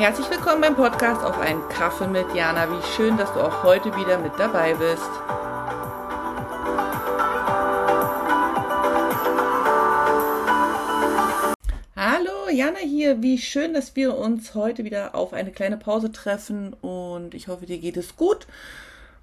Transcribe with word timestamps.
Herzlich 0.00 0.30
willkommen 0.30 0.62
beim 0.62 0.76
Podcast 0.76 1.22
auf 1.22 1.38
einen 1.38 1.68
Kaffee 1.68 2.06
mit 2.06 2.34
Jana. 2.34 2.70
Wie 2.70 2.82
schön, 2.96 3.18
dass 3.18 3.30
du 3.34 3.40
auch 3.40 3.62
heute 3.64 3.94
wieder 3.96 4.16
mit 4.16 4.32
dabei 4.38 4.72
bist. 4.72 5.10
Hallo, 11.94 12.48
Jana 12.50 12.78
hier. 12.78 13.22
Wie 13.22 13.36
schön, 13.36 13.74
dass 13.74 13.94
wir 13.94 14.16
uns 14.16 14.54
heute 14.54 14.84
wieder 14.84 15.14
auf 15.14 15.34
eine 15.34 15.52
kleine 15.52 15.76
Pause 15.76 16.10
treffen 16.10 16.72
und 16.80 17.34
ich 17.34 17.48
hoffe, 17.48 17.66
dir 17.66 17.76
geht 17.76 17.98
es 17.98 18.16
gut. 18.16 18.46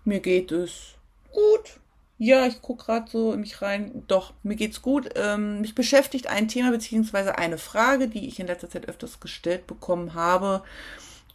Mir 0.05 0.19
geht 0.19 0.51
es 0.51 0.93
gut. 1.31 1.79
Ja, 2.19 2.47
ich 2.47 2.61
gucke 2.61 2.85
gerade 2.85 3.09
so 3.09 3.33
in 3.33 3.41
mich 3.41 3.61
rein. 3.61 4.03
Doch, 4.07 4.33
mir 4.41 4.55
geht's 4.55 4.81
gut. 4.81 5.09
Ähm, 5.15 5.61
mich 5.61 5.75
beschäftigt 5.75 6.27
ein 6.27 6.47
Thema 6.47 6.71
beziehungsweise 6.71 7.37
eine 7.37 7.59
Frage, 7.59 8.07
die 8.07 8.27
ich 8.27 8.39
in 8.39 8.47
letzter 8.47 8.69
Zeit 8.69 8.89
öfters 8.89 9.19
gestellt 9.19 9.67
bekommen 9.67 10.15
habe 10.15 10.63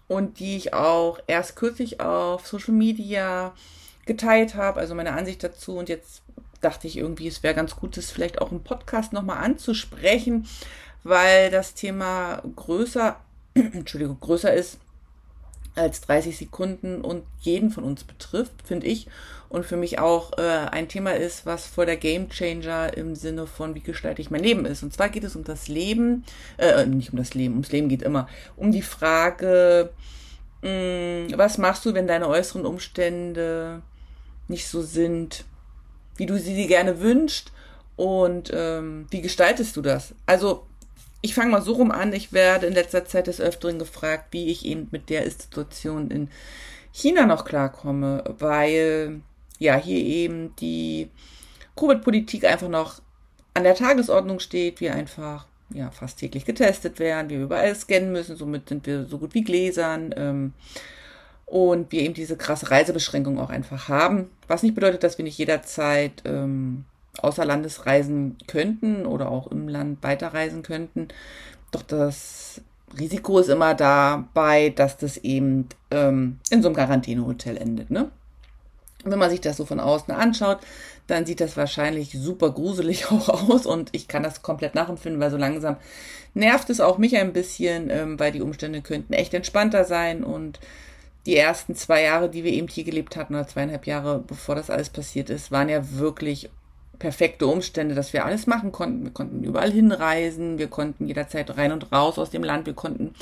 und 0.09 0.41
die 0.41 0.57
ich 0.57 0.75
auch 0.75 1.21
erst 1.29 1.55
kürzlich 1.55 2.01
auf 2.01 2.47
Social 2.47 2.75
Media 2.75 3.55
geteilt 4.07 4.57
habe, 4.57 4.81
also 4.81 4.95
meine 4.97 5.13
Ansicht 5.13 5.45
dazu. 5.45 5.77
Und 5.77 5.89
jetzt 5.89 6.23
dachte 6.61 6.89
ich 6.89 6.97
irgendwie, 6.99 7.29
es 7.29 7.45
wäre 7.45 7.55
ganz 7.55 7.77
gut, 7.77 7.97
das 7.97 8.11
vielleicht 8.11 8.41
auch 8.41 8.51
im 8.51 8.65
Podcast 8.65 9.13
nochmal 9.13 9.39
anzusprechen, 9.39 10.49
weil 11.05 11.51
das 11.51 11.75
Thema 11.75 12.43
größer, 12.57 13.21
Entschuldigung, 13.55 14.19
größer 14.19 14.53
ist 14.53 14.79
als 15.75 16.01
30 16.03 16.37
Sekunden 16.37 17.01
und 17.01 17.25
jeden 17.41 17.71
von 17.71 17.85
uns 17.85 18.05
betrifft, 18.05 18.53
finde 18.65 18.87
ich. 18.87 19.07
Und 19.49 19.67
für 19.67 19.77
mich 19.77 19.99
auch 19.99 20.33
äh, 20.39 20.43
ein 20.71 20.89
Thema 20.89 21.13
ist, 21.13 21.45
was 21.45 21.67
vor 21.67 21.87
der 21.87 21.97
Game 21.97 22.31
Changer 22.31 22.97
im 22.97 23.15
Sinne 23.15 23.47
von, 23.47 23.75
wie 23.75 23.81
gestalte 23.81 24.23
ich 24.23 24.31
mein 24.31 24.43
Leben 24.43 24.65
ist. 24.65 24.83
Und 24.83 24.93
zwar 24.93 25.09
geht 25.09 25.25
es 25.25 25.37
um 25.37 25.45
das 25.45 25.69
Leben, 25.69 26.25
äh, 26.57 26.87
nicht 26.87 27.13
um 27.13 27.19
das 27.19 27.35
Leben, 27.35 27.55
ums 27.55 27.73
Leben 27.73 27.89
geht 27.89 28.03
immer, 28.03 28.29
um 28.57 28.73
die 28.73 28.83
Frage, 28.83 29.91
mh, 30.63 30.71
mm, 30.71 31.39
was 31.39 31.59
machst 31.59 31.85
du, 31.85 31.95
wenn 31.95 32.07
deine 32.07 32.29
äußeren 32.29 32.65
Umstände 32.65 33.83
nicht 34.49 34.69
so 34.69 34.83
sind, 34.83 35.45
wie 36.17 36.27
du 36.27 36.39
sie 36.39 36.55
dir 36.55 36.69
gerne 36.69 37.01
wünschst 37.01 37.53
und 37.97 38.51
ähm, 38.55 39.07
wie 39.11 39.21
gestaltest 39.21 39.77
du 39.77 39.83
das? 39.83 40.15
Also 40.27 40.67
ich 41.23 41.35
fange 41.35 41.51
mal 41.51 41.63
so 41.63 41.75
rum 41.75 41.91
an. 41.91 42.13
Ich 42.13 42.33
werde 42.33 42.67
in 42.67 42.75
letzter 42.75 43.05
Zeit 43.05 43.29
des 43.29 43.41
Öfteren 43.41 43.79
gefragt, 43.79 44.27
wie 44.33 44.51
ich 44.51 44.67
eben 44.67 44.89
mit 44.91 45.09
der 45.09 45.23
Situation 45.31 46.11
in 46.11 46.29
China 46.91 47.27
noch 47.27 47.45
klarkomme, 47.45 48.25
weil 48.39 49.23
ja 49.59 49.77
hier 49.77 50.01
eben 50.01 50.55
die 50.57 51.09
Covid-Politik 51.77 52.45
einfach 52.45 52.69
noch 52.69 53.01
an 53.55 53.65
der 53.65 53.77
Tagesordnung 53.77 54.41
steht, 54.41 54.81
wir 54.81 54.95
einfach 54.95 55.47
ja 55.71 55.91
fast 55.91 56.19
täglich 56.19 56.45
getestet 56.45 56.99
werden, 56.99 57.31
wir 57.31 57.41
überall 57.41 57.75
scannen 57.75 58.13
müssen, 58.13 58.37
somit 58.37 58.69
sind 58.69 58.87
wir 58.87 59.07
so 59.07 59.19
gut 59.19 59.33
wie 59.35 59.45
Gläsern 59.45 60.13
ähm, 60.17 60.53
und 61.47 61.93
wir 61.93 62.03
eben 62.03 62.15
diese 62.15 62.37
krasse 62.37 62.71
Reisebeschränkung 62.71 63.39
auch 63.39 63.51
einfach 63.51 63.89
haben, 63.89 64.31
was 64.49 64.63
nicht 64.63 64.75
bedeutet, 64.75 65.03
dass 65.03 65.19
wir 65.19 65.25
nicht 65.25 65.39
jederzeit 65.39 66.23
ähm, 66.25 66.85
außer 67.21 67.45
Landes 67.45 67.87
reisen 67.87 68.37
könnten 68.47 69.07
oder 69.07 69.31
auch 69.31 69.49
im 69.49 69.69
Land 69.69 70.03
weiterreisen 70.03 70.63
könnten. 70.63 71.09
Doch 71.71 71.83
das 71.83 72.61
Risiko 72.99 73.39
ist 73.39 73.49
immer 73.49 73.75
dabei, 73.75 74.71
dass 74.71 74.97
das 74.97 75.19
eben 75.19 75.69
ähm, 75.91 76.39
in 76.51 76.63
so 76.63 76.69
einem 76.69 76.77
Quarantänehotel 76.77 77.57
endet. 77.57 77.91
Ne? 77.91 78.11
Wenn 79.05 79.19
man 79.19 79.31
sich 79.31 79.41
das 79.41 79.57
so 79.57 79.65
von 79.65 79.81
außen 79.81 80.15
anschaut, 80.15 80.59
dann 81.07 81.27
sieht 81.27 81.41
das 81.41 81.57
wahrscheinlich 81.57 82.13
super 82.13 82.51
gruselig 82.51 83.07
auch 83.11 83.51
aus 83.51 83.67
und 83.67 83.91
ich 83.93 84.09
kann 84.09 84.23
das 84.23 84.43
komplett 84.43 84.75
nachempfinden, 84.75 85.21
weil 85.21 85.31
so 85.31 85.37
langsam 85.37 85.77
nervt 86.35 86.71
es 86.71 86.81
auch 86.81 86.99
mich 86.99 87.17
ein 87.17 87.33
bisschen, 87.33 87.91
ähm, 87.91 88.19
weil 88.19 88.33
die 88.33 88.43
Umstände 88.43 88.81
könnten 88.81 89.13
echt 89.13 89.35
entspannter 89.35 89.85
sein 89.85 90.25
und 90.25 90.61
die 91.27 91.37
ersten 91.37 91.77
zwei 91.77 92.03
Jahre, 92.03 92.29
die 92.29 92.43
wir 92.43 92.53
eben 92.53 92.67
hier 92.69 92.85
gelebt 92.85 93.17
hatten, 93.17 93.35
oder 93.35 93.47
zweieinhalb 93.47 93.87
Jahre, 93.87 94.19
bevor 94.27 94.57
das 94.57 94.71
alles 94.71 94.91
passiert 94.91 95.31
ist, 95.31 95.53
waren 95.53 95.69
ja 95.69 95.93
wirklich 95.93 96.51
perfekte 97.03 97.49
Umstände, 97.49 97.97
dass 97.97 98.13
wir 98.13 98.25
alles 98.25 98.47
machen 98.47 98.71
konnten. 98.71 99.03
Wir 99.03 99.11
konnten 99.11 99.43
überall 99.43 99.73
hinreisen, 99.73 100.57
wir 100.59 100.69
konnten 100.69 101.09
jederzeit 101.09 101.57
rein 101.59 101.73
und 101.73 101.91
raus 101.91 102.17
aus 102.17 102.31
dem 102.31 102.45
Land, 102.45 102.65
wir 102.67 102.75
konnten 102.75 103.13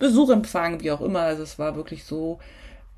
Besuch 0.00 0.30
empfangen, 0.30 0.80
wie 0.80 0.90
auch 0.90 1.00
immer. 1.00 1.20
Also 1.20 1.44
es 1.44 1.56
war 1.56 1.76
wirklich 1.76 2.02
so, 2.02 2.40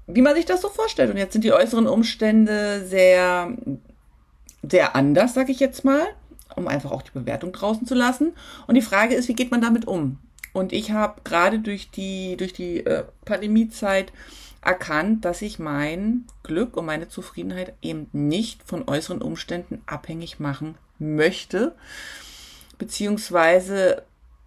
wie 0.07 0.23
man 0.23 0.35
sich 0.35 0.47
das 0.47 0.63
so 0.63 0.71
vorstellt. 0.71 1.11
Und 1.11 1.19
jetzt 1.19 1.35
sind 1.35 1.45
die 1.45 1.53
äußeren 1.53 1.87
Umstände 1.87 2.87
sehr, 2.87 3.53
sehr 4.63 4.97
anders, 4.97 5.35
sag 5.35 5.51
ich 5.51 5.61
jetzt 5.61 5.85
mal, 5.85 6.07
um 6.57 6.69
einfach 6.69 6.91
auch 6.91 7.03
die 7.03 7.13
Bewertung 7.13 7.53
draußen 7.53 7.87
zu 7.87 7.95
lassen. 7.95 8.33
Und 8.67 8.77
die 8.77 8.83
Frage 8.83 9.15
ist, 9.15 9.29
wie 9.29 9.35
geht 9.35 9.51
man 9.51 9.61
damit 9.61 9.87
um? 9.87 10.17
Und 10.55 10.73
ich 10.73 10.91
habe 10.91 11.21
gerade 11.23 11.59
durch 11.59 11.91
die, 11.91 12.39
durch 12.39 12.55
die 12.55 12.79
äh, 12.87 13.05
Pandemiezeit 13.27 14.11
erkannt, 14.63 15.25
dass 15.25 15.43
ich 15.43 15.59
mein 15.59 16.27
Glück 16.43 16.77
und 16.77 16.87
meine 16.87 17.09
Zufriedenheit 17.09 17.75
eben 17.83 18.09
nicht 18.13 18.63
von 18.63 18.89
äußeren 18.89 19.23
Umständen 19.23 19.83
abhängig 19.87 20.39
machen 20.39 20.77
möchte, 20.99 21.75
beziehungsweise 22.79 24.03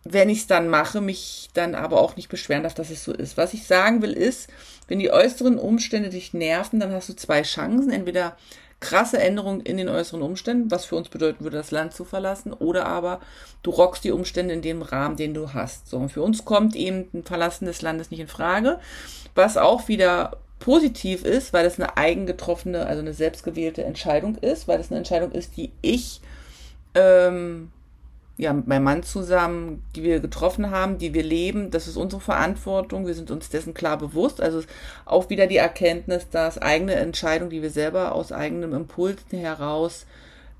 wenn 0.06 0.30
ich 0.30 0.40
es 0.40 0.48
dann 0.48 0.68
mache, 0.68 1.00
mich 1.00 1.50
dann 1.54 1.76
aber 1.76 2.02
auch 2.02 2.18
nicht 2.18 2.30
beschweren 2.30 2.64
darf, 2.64 2.74
dass 2.74 2.90
es 2.90 3.04
so 3.04 3.14
ist. 3.14 3.38
Was 3.38 3.54
ich 3.54 3.66
sagen 3.66 4.02
will 4.02 4.12
ist, 4.12 4.50
wenn 4.88 5.00
die 5.00 5.12
äußeren 5.12 5.58
Umstände 5.58 6.10
dich 6.10 6.34
nerven, 6.34 6.80
dann 6.80 6.92
hast 6.92 7.08
du 7.08 7.14
zwei 7.14 7.42
Chancen. 7.44 7.90
Entweder 7.90 8.36
krasse 8.84 9.18
Änderungen 9.18 9.62
in 9.62 9.78
den 9.78 9.88
äußeren 9.88 10.22
Umständen, 10.22 10.70
was 10.70 10.84
für 10.84 10.98
uns 10.98 11.08
bedeuten 11.08 11.44
würde, 11.46 11.56
das 11.56 11.72
Land 11.72 11.94
zu 11.94 12.04
verlassen, 12.04 12.52
oder 12.52 12.86
aber 12.86 13.22
du 13.64 13.72
rockst 13.72 14.04
die 14.04 14.12
Umstände 14.12 14.54
in 14.54 14.62
dem 14.62 14.82
Rahmen, 14.82 15.16
den 15.16 15.34
du 15.34 15.54
hast. 15.54 15.88
So, 15.88 15.98
und 15.98 16.10
für 16.10 16.22
uns 16.22 16.44
kommt 16.44 16.76
eben 16.76 17.08
ein 17.14 17.24
Verlassen 17.24 17.66
des 17.66 17.82
Landes 17.82 18.12
nicht 18.12 18.20
in 18.20 18.28
Frage, 18.28 18.80
was 19.36 19.56
auch 19.56 19.88
wieder 19.88 20.38
positiv 20.60 21.24
ist, 21.24 21.54
weil 21.54 21.64
das 21.64 21.80
eine 21.80 21.96
eigen 21.96 22.26
getroffene, 22.26 22.86
also 22.86 23.02
eine 23.02 23.14
selbstgewählte 23.14 23.84
Entscheidung 23.86 24.36
ist, 24.36 24.68
weil 24.68 24.78
das 24.78 24.92
eine 24.92 24.98
Entscheidung 24.98 25.32
ist, 25.32 25.56
die 25.56 25.72
ich 25.82 26.20
ähm, 26.94 27.72
ja, 28.38 28.52
mit 28.52 28.68
meinem 28.68 28.84
Mann 28.84 29.04
zusammen, 29.04 29.84
die 29.96 30.04
wir 30.04 30.20
getroffen 30.20 30.72
haben, 30.72 30.98
die 30.98 31.14
wir 31.14 31.24
leben, 31.24 31.70
das 31.70 31.88
ist 31.88 31.98
unsere 31.98 32.22
Verantwortung, 32.22 33.06
wir 33.06 33.14
sind 33.14 33.30
uns 33.30 33.50
dessen 33.50 33.74
klar 33.74 33.98
bewusst. 33.98 34.42
Also 34.42 34.62
auch 35.06 35.30
wieder 35.30 35.46
die 35.48 35.58
Erkenntnis, 35.58 36.30
dass 36.30 36.58
eigene 36.58 36.96
Entscheidungen, 36.96 37.52
die 37.52 37.62
wir 37.62 37.70
selber 37.70 38.14
aus 38.14 38.32
eigenem 38.32 38.74
Impuls 38.74 39.22
heraus 39.30 40.08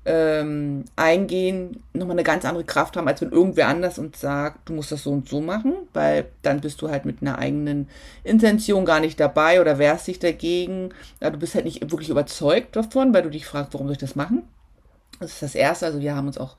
ähm, 0.06 0.84
eingehen, 0.96 1.82
nochmal 1.94 2.14
eine 2.14 2.24
ganz 2.24 2.44
andere 2.44 2.64
Kraft 2.64 2.96
haben, 2.96 3.08
als 3.08 3.22
wenn 3.22 3.32
irgendwer 3.32 3.68
anders 3.68 3.98
uns 3.98 4.20
sagt, 4.20 4.68
du 4.68 4.74
musst 4.74 4.92
das 4.92 5.02
so 5.02 5.10
und 5.10 5.28
so 5.28 5.40
machen, 5.40 5.74
weil 5.94 6.26
dann 6.42 6.60
bist 6.60 6.80
du 6.82 6.90
halt 6.90 7.06
mit 7.06 7.22
einer 7.22 7.38
eigenen 7.38 7.88
Intention 8.22 8.84
gar 8.84 9.00
nicht 9.00 9.18
dabei 9.18 9.60
oder 9.60 9.78
wehrst 9.78 10.06
dich 10.06 10.18
dagegen. 10.18 10.90
Ja, 11.20 11.30
du 11.30 11.38
bist 11.38 11.54
halt 11.54 11.64
nicht 11.64 11.90
wirklich 11.90 12.10
überzeugt 12.10 12.76
davon, 12.76 13.14
weil 13.14 13.22
du 13.22 13.30
dich 13.30 13.46
fragst, 13.46 13.72
warum 13.72 13.86
soll 13.86 13.94
ich 13.94 13.98
das 13.98 14.14
machen? 14.14 14.42
Das 15.20 15.32
ist 15.32 15.42
das 15.42 15.54
Erste. 15.54 15.86
Also 15.86 16.00
wir 16.00 16.14
haben 16.14 16.26
uns 16.26 16.38
auch 16.38 16.56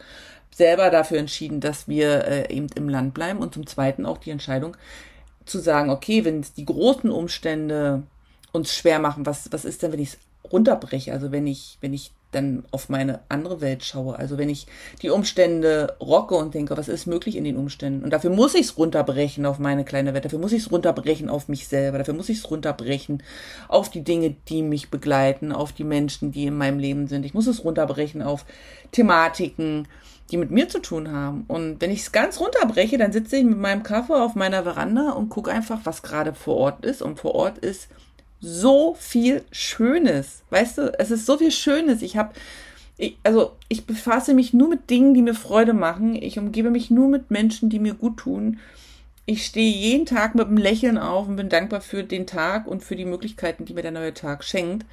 selber 0.51 0.89
dafür 0.89 1.17
entschieden, 1.17 1.59
dass 1.59 1.87
wir 1.87 2.25
äh, 2.25 2.53
eben 2.53 2.67
im 2.75 2.87
Land 2.87 3.13
bleiben 3.13 3.39
und 3.39 3.53
zum 3.53 3.67
Zweiten 3.67 4.05
auch 4.05 4.17
die 4.17 4.31
Entscheidung 4.31 4.77
zu 5.45 5.59
sagen, 5.59 5.89
okay, 5.89 6.25
wenn 6.25 6.45
die 6.57 6.65
großen 6.65 7.11
Umstände 7.11 8.03
uns 8.51 8.73
schwer 8.73 8.99
machen, 8.99 9.25
was, 9.25 9.51
was 9.51 9.65
ist 9.65 9.83
denn, 9.83 9.91
wenn 9.91 9.99
ich 9.99 10.13
es 10.13 10.17
runterbreche? 10.51 11.11
Also 11.11 11.31
wenn 11.31 11.45
ich, 11.45 11.77
wenn 11.81 11.93
ich 11.93 12.11
dann 12.35 12.63
auf 12.71 12.89
meine 12.89 13.21
andere 13.29 13.61
Welt 13.61 13.83
schaue, 13.83 14.17
also 14.17 14.37
wenn 14.37 14.49
ich 14.49 14.67
die 15.01 15.09
Umstände 15.09 15.95
rocke 15.99 16.35
und 16.35 16.53
denke, 16.53 16.77
was 16.77 16.87
ist 16.87 17.07
möglich 17.07 17.35
in 17.35 17.43
den 17.43 17.57
Umständen? 17.57 18.03
Und 18.03 18.11
dafür 18.11 18.29
muss 18.29 18.53
ich 18.53 18.61
es 18.61 18.77
runterbrechen 18.77 19.45
auf 19.45 19.57
meine 19.59 19.85
kleine 19.85 20.13
Welt, 20.13 20.25
dafür 20.25 20.39
muss 20.39 20.51
ich 20.51 20.63
es 20.63 20.71
runterbrechen 20.71 21.29
auf 21.29 21.47
mich 21.47 21.67
selber, 21.67 21.97
dafür 21.97 22.13
muss 22.13 22.29
ich 22.29 22.39
es 22.39 22.51
runterbrechen 22.51 23.23
auf 23.67 23.89
die 23.89 24.03
Dinge, 24.03 24.35
die 24.49 24.61
mich 24.61 24.89
begleiten, 24.89 25.51
auf 25.51 25.71
die 25.71 25.83
Menschen, 25.83 26.31
die 26.31 26.45
in 26.45 26.57
meinem 26.57 26.79
Leben 26.79 27.07
sind. 27.07 27.25
Ich 27.25 27.33
muss 27.33 27.47
es 27.47 27.63
runterbrechen 27.63 28.21
auf 28.21 28.45
Thematiken, 28.91 29.87
die 30.31 30.37
mit 30.37 30.51
mir 30.51 30.67
zu 30.67 30.79
tun 30.79 31.11
haben. 31.11 31.45
Und 31.47 31.81
wenn 31.81 31.91
ich 31.91 32.01
es 32.01 32.11
ganz 32.11 32.39
runterbreche, 32.39 32.97
dann 32.97 33.11
sitze 33.11 33.37
ich 33.37 33.43
mit 33.43 33.57
meinem 33.57 33.83
Kaffee 33.83 34.15
auf 34.15 34.35
meiner 34.35 34.63
Veranda 34.63 35.11
und 35.11 35.29
gucke 35.29 35.51
einfach, 35.51 35.79
was 35.83 36.01
gerade 36.01 36.33
vor 36.33 36.57
Ort 36.57 36.85
ist. 36.85 37.01
Und 37.01 37.19
vor 37.19 37.35
Ort 37.35 37.59
ist 37.59 37.89
so 38.39 38.95
viel 38.99 39.43
Schönes. 39.51 40.43
Weißt 40.49 40.77
du, 40.77 40.99
es 40.99 41.11
ist 41.11 41.25
so 41.25 41.37
viel 41.37 41.51
Schönes. 41.51 42.01
Ich 42.01 42.17
habe, 42.17 42.33
also 43.23 43.53
ich 43.69 43.85
befasse 43.85 44.33
mich 44.33 44.53
nur 44.53 44.69
mit 44.69 44.89
Dingen, 44.89 45.13
die 45.13 45.21
mir 45.21 45.33
Freude 45.33 45.73
machen. 45.73 46.15
Ich 46.15 46.37
umgebe 46.37 46.69
mich 46.69 46.91
nur 46.91 47.07
mit 47.07 47.31
Menschen, 47.31 47.69
die 47.69 47.79
mir 47.79 47.93
gut 47.93 48.17
tun. 48.17 48.59
Ich 49.25 49.45
stehe 49.45 49.71
jeden 49.71 50.05
Tag 50.05 50.35
mit 50.35 50.47
einem 50.47 50.57
Lächeln 50.57 50.97
auf 50.97 51.27
und 51.27 51.35
bin 51.35 51.49
dankbar 51.49 51.81
für 51.81 52.03
den 52.03 52.27
Tag 52.27 52.67
und 52.67 52.83
für 52.83 52.95
die 52.95 53.05
Möglichkeiten, 53.05 53.65
die 53.65 53.73
mir 53.73 53.81
der 53.81 53.91
neue 53.91 54.13
Tag 54.13 54.43
schenkt. 54.43 54.85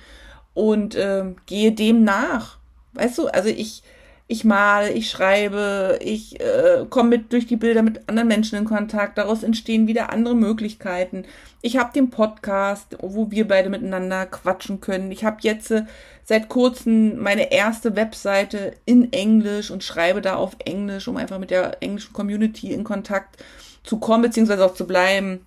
Und 0.54 0.94
äh, 0.94 1.24
gehe 1.46 1.72
dem 1.72 2.04
nach. 2.04 2.58
Weißt 2.94 3.18
du, 3.18 3.28
also 3.28 3.48
ich, 3.48 3.82
ich 4.28 4.44
male, 4.44 4.90
ich 4.92 5.10
schreibe, 5.10 5.98
ich 6.00 6.40
äh, 6.40 6.86
komme 6.88 7.10
mit 7.10 7.32
durch 7.32 7.46
die 7.46 7.56
Bilder 7.56 7.82
mit 7.82 8.08
anderen 8.08 8.28
Menschen 8.28 8.58
in 8.58 8.64
Kontakt. 8.64 9.18
Daraus 9.18 9.42
entstehen 9.42 9.86
wieder 9.86 10.10
andere 10.10 10.34
Möglichkeiten. 10.34 11.24
Ich 11.60 11.76
habe 11.76 11.92
den 11.92 12.10
Podcast, 12.10 12.96
wo 13.00 13.30
wir 13.30 13.46
beide 13.46 13.68
miteinander 13.68 14.26
quatschen 14.26 14.80
können. 14.80 15.10
Ich 15.10 15.24
habe 15.24 15.38
jetzt 15.40 15.70
äh, 15.70 15.82
seit 16.24 16.48
kurzem 16.48 17.18
meine 17.18 17.52
erste 17.52 17.94
Webseite 17.96 18.72
in 18.86 19.12
Englisch 19.12 19.70
und 19.70 19.84
schreibe 19.84 20.22
da 20.22 20.36
auf 20.36 20.56
Englisch, 20.64 21.08
um 21.08 21.16
einfach 21.16 21.38
mit 21.38 21.50
der 21.50 21.82
englischen 21.82 22.12
Community 22.12 22.72
in 22.72 22.84
Kontakt 22.84 23.42
zu 23.82 23.98
kommen, 23.98 24.22
beziehungsweise 24.22 24.64
auch 24.64 24.74
zu 24.74 24.86
bleiben. 24.86 25.46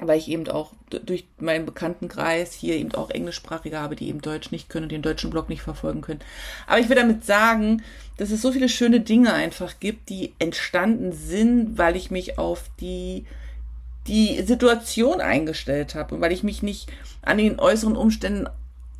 Weil 0.00 0.18
ich 0.18 0.28
eben 0.28 0.48
auch 0.48 0.72
durch 0.88 1.26
meinen 1.38 1.66
Bekanntenkreis 1.66 2.52
hier 2.52 2.74
eben 2.74 2.94
auch 2.94 3.10
Englischsprachige 3.10 3.78
habe, 3.78 3.94
die 3.94 4.08
eben 4.08 4.20
Deutsch 4.20 4.50
nicht 4.50 4.68
können 4.68 4.84
und 4.84 4.92
den 4.92 5.02
deutschen 5.02 5.30
Blog 5.30 5.48
nicht 5.48 5.62
verfolgen 5.62 6.00
können. 6.00 6.20
Aber 6.66 6.80
ich 6.80 6.88
will 6.88 6.96
damit 6.96 7.24
sagen, 7.24 7.82
dass 8.16 8.30
es 8.30 8.42
so 8.42 8.50
viele 8.50 8.68
schöne 8.68 9.00
Dinge 9.00 9.32
einfach 9.32 9.78
gibt, 9.78 10.08
die 10.08 10.34
entstanden 10.38 11.12
sind, 11.12 11.78
weil 11.78 11.96
ich 11.96 12.10
mich 12.10 12.38
auf 12.38 12.64
die 12.80 13.24
die 14.06 14.42
Situation 14.42 15.22
eingestellt 15.22 15.94
habe 15.94 16.14
und 16.14 16.20
weil 16.20 16.32
ich 16.32 16.42
mich 16.42 16.62
nicht 16.62 16.92
an 17.22 17.38
den 17.38 17.58
äußeren 17.58 17.96
Umständen 17.96 18.48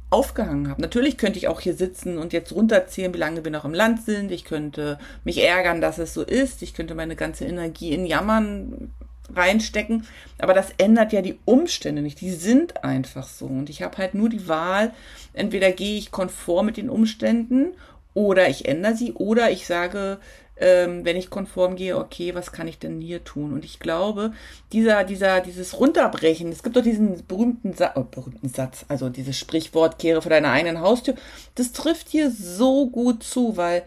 aufgehangen 0.09 0.71
habe. 0.71 0.81
Natürlich 0.81 1.19
könnte 1.19 1.39
ich 1.39 1.49
auch 1.49 1.61
hier 1.61 1.75
sitzen 1.75 2.19
und 2.19 2.33
jetzt 2.33 2.53
runterzählen, 2.53 3.13
wie 3.13 3.19
lange 3.19 3.45
wir 3.45 3.51
noch 3.51 3.65
im 3.65 3.75
Land 3.75 4.05
sind. 4.05 4.31
Ich 4.31 4.45
könnte 4.45 4.99
mich 5.25 5.43
ärgern, 5.43 5.81
dass 5.81 5.99
es 5.99 6.15
so 6.15 6.23
ist. 6.23 6.63
Ich 6.63 6.73
könnte 6.73 6.95
meine 6.95 7.17
ganze 7.17 7.45
Energie 7.45 7.93
in 7.93 8.07
Jammern 8.07 8.93
reinstecken. 9.33 10.07
Aber 10.39 10.55
das 10.55 10.71
ändert 10.79 11.13
ja 11.13 11.23
die 11.23 11.39
Umstände 11.45 12.03
nicht. 12.03 12.21
Die 12.21 12.33
sind 12.33 12.85
einfach 12.85 13.27
so. 13.27 13.47
Und 13.47 13.71
ich 13.71 13.83
habe 13.83 13.99
halt 13.99 14.15
nur 14.15 14.29
die 14.29 14.49
Wahl, 14.49 14.93
entweder 15.33 15.73
gehe 15.73 15.99
ich 15.99 16.11
konform 16.11 16.67
mit 16.67 16.77
den 16.77 16.91
Umständen 16.91 17.73
oder 18.15 18.49
ich 18.49 18.67
ändere 18.67 18.95
sie 18.95 19.13
oder 19.13 19.51
ich 19.51 19.67
sage, 19.67 20.19
ähm, 20.57 21.05
wenn 21.05 21.17
ich 21.17 21.31
konform 21.31 21.75
gehe, 21.75 21.99
okay, 21.99 22.35
was 22.35 22.53
kann 22.53 22.69
ich 22.69 22.79
denn 22.79 23.01
hier 23.01 23.25
tun? 23.25 23.53
Und 23.53 23.65
ich 23.65 23.81
glaube, 23.81 24.33
dieser, 24.73 25.03
dieser, 25.05 25.41
dieses 25.41 25.79
Runterbrechen, 25.81 26.51
es 26.53 26.63
gibt 26.63 26.77
doch 26.77 26.83
diesen 26.83 27.27
berühmten, 27.27 27.75
Sa 27.75 27.93
oh, 27.97 28.05
berühmten 28.05 28.49
Satz, 28.49 28.85
also 28.89 29.09
dieses 29.09 29.37
Sprichwort, 29.37 29.99
kehre 29.99 30.23
vor 30.23 30.31
deiner 30.31 30.53
eigenen 30.53 30.81
Haustür, 30.81 31.15
das 31.57 31.73
trifft 31.73 32.09
hier 32.09 32.31
so 32.31 32.89
gut 32.89 33.25
zu, 33.25 33.57
weil 33.57 33.83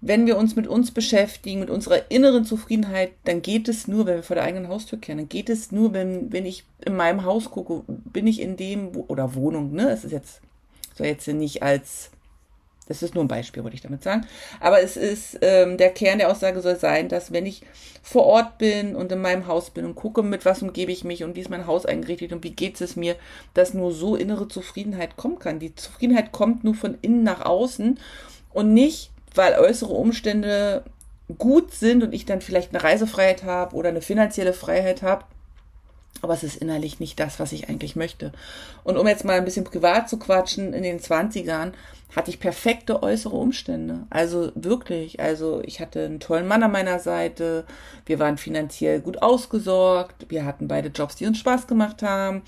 wenn 0.00 0.26
wir 0.26 0.36
uns 0.36 0.54
mit 0.54 0.68
uns 0.68 0.92
beschäftigen, 0.92 1.58
mit 1.60 1.70
unserer 1.70 2.10
inneren 2.10 2.44
Zufriedenheit, 2.44 3.10
dann 3.24 3.42
geht 3.42 3.68
es 3.68 3.88
nur, 3.88 4.06
wenn 4.06 4.16
wir 4.16 4.22
vor 4.22 4.36
der 4.36 4.44
eigenen 4.44 4.68
Haustür 4.68 5.00
kennen. 5.00 5.18
Dann 5.18 5.28
geht 5.28 5.50
es 5.50 5.72
nur, 5.72 5.92
wenn, 5.92 6.32
wenn 6.32 6.46
ich 6.46 6.64
in 6.84 6.94
meinem 6.94 7.24
Haus 7.24 7.50
gucke, 7.50 7.82
bin 7.86 8.26
ich 8.26 8.40
in 8.40 8.56
dem, 8.56 8.96
oder 9.08 9.34
Wohnung, 9.34 9.72
ne? 9.72 9.90
Es 9.90 10.04
ist 10.04 10.12
jetzt, 10.12 10.40
soll 10.94 11.08
jetzt 11.08 11.26
nicht 11.26 11.64
als, 11.64 12.10
das 12.86 13.02
ist 13.02 13.16
nur 13.16 13.24
ein 13.24 13.28
Beispiel, 13.28 13.64
wollte 13.64 13.74
ich 13.74 13.82
damit 13.82 14.04
sagen. 14.04 14.24
Aber 14.60 14.80
es 14.80 14.96
ist, 14.96 15.38
ähm, 15.42 15.76
der 15.78 15.90
Kern 15.90 16.18
der 16.18 16.30
Aussage 16.30 16.60
soll 16.60 16.76
sein, 16.76 17.08
dass 17.08 17.32
wenn 17.32 17.44
ich 17.44 17.62
vor 18.00 18.24
Ort 18.24 18.56
bin 18.58 18.94
und 18.94 19.10
in 19.10 19.20
meinem 19.20 19.48
Haus 19.48 19.70
bin 19.70 19.84
und 19.84 19.96
gucke, 19.96 20.22
mit 20.22 20.44
was 20.44 20.62
umgebe 20.62 20.92
ich 20.92 21.02
mich 21.02 21.24
und 21.24 21.34
wie 21.34 21.40
ist 21.40 21.50
mein 21.50 21.66
Haus 21.66 21.86
eingerichtet 21.86 22.32
und 22.32 22.44
wie 22.44 22.52
geht 22.52 22.80
es 22.80 22.94
mir, 22.94 23.16
dass 23.52 23.74
nur 23.74 23.92
so 23.92 24.14
innere 24.14 24.46
Zufriedenheit 24.46 25.16
kommen 25.16 25.40
kann. 25.40 25.58
Die 25.58 25.74
Zufriedenheit 25.74 26.30
kommt 26.30 26.62
nur 26.62 26.76
von 26.76 26.96
innen 27.02 27.24
nach 27.24 27.44
außen 27.44 27.98
und 28.54 28.72
nicht 28.72 29.10
weil 29.38 29.54
äußere 29.54 29.92
Umstände 29.92 30.82
gut 31.38 31.72
sind 31.72 32.02
und 32.02 32.12
ich 32.12 32.26
dann 32.26 32.40
vielleicht 32.40 32.74
eine 32.74 32.82
Reisefreiheit 32.82 33.44
habe 33.44 33.76
oder 33.76 33.88
eine 33.88 34.02
finanzielle 34.02 34.52
Freiheit 34.52 35.02
habe. 35.02 35.24
Aber 36.20 36.34
es 36.34 36.42
ist 36.42 36.56
innerlich 36.56 36.98
nicht 36.98 37.20
das, 37.20 37.38
was 37.38 37.52
ich 37.52 37.68
eigentlich 37.68 37.94
möchte. 37.94 38.32
Und 38.82 38.96
um 38.96 39.06
jetzt 39.06 39.24
mal 39.24 39.36
ein 39.36 39.44
bisschen 39.44 39.64
privat 39.64 40.08
zu 40.08 40.18
quatschen, 40.18 40.72
in 40.74 40.82
den 40.82 40.98
20ern 40.98 41.72
hatte 42.16 42.30
ich 42.30 42.40
perfekte 42.40 43.02
äußere 43.04 43.36
Umstände. 43.36 44.06
Also 44.10 44.50
wirklich. 44.56 45.20
Also 45.20 45.62
ich 45.64 45.80
hatte 45.80 46.04
einen 46.04 46.18
tollen 46.18 46.48
Mann 46.48 46.64
an 46.64 46.72
meiner 46.72 46.98
Seite. 46.98 47.64
Wir 48.06 48.18
waren 48.18 48.38
finanziell 48.38 49.00
gut 49.00 49.22
ausgesorgt. 49.22 50.26
Wir 50.28 50.44
hatten 50.44 50.66
beide 50.66 50.88
Jobs, 50.88 51.14
die 51.14 51.26
uns 51.26 51.38
Spaß 51.38 51.68
gemacht 51.68 52.02
haben. 52.02 52.42